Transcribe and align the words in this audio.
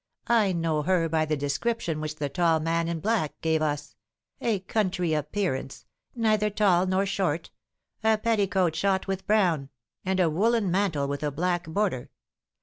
I 0.25 0.51
know 0.51 0.81
her 0.81 1.07
by 1.07 1.25
the 1.25 1.37
description 1.37 2.01
which 2.01 2.15
the 2.15 2.27
tall 2.27 2.59
man 2.59 2.87
in 2.87 3.01
black 3.01 3.39
gave 3.41 3.61
us; 3.61 3.95
a 4.41 4.61
country 4.61 5.13
appearance, 5.13 5.85
neither 6.15 6.49
tall 6.49 6.87
nor 6.87 7.05
short; 7.05 7.51
a 8.03 8.17
petticoat 8.17 8.75
shot 8.75 9.05
with 9.05 9.27
brown, 9.27 9.69
and 10.03 10.19
a 10.19 10.27
woollen 10.27 10.71
mantle 10.71 11.07
with 11.07 11.21
a 11.21 11.29
black 11.29 11.65
border. 11.67 12.09